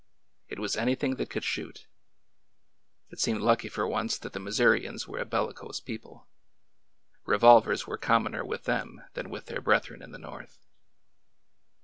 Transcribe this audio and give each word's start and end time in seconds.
It 0.49 0.57
was 0.57 0.75
anything 0.75 1.17
that 1.17 1.29
could 1.29 1.43
shoot 1.43 1.85
1 3.09 3.09
It 3.11 3.19
seemed 3.19 3.41
lucky 3.41 3.69
for 3.69 3.87
once 3.87 4.17
that 4.17 4.33
the 4.33 4.39
Mis 4.39 4.57
sourians 4.57 5.05
were 5.07 5.19
a 5.19 5.25
bellicose 5.25 5.79
people. 5.79 6.25
Revolvers 7.23 7.85
were 7.85 7.99
com 7.99 8.25
moner 8.25 8.43
with 8.43 8.63
them 8.63 9.03
than 9.13 9.29
with 9.29 9.45
their 9.45 9.61
brethren 9.61 10.01
in 10.01 10.11
the 10.11 10.17
North. 10.17 10.65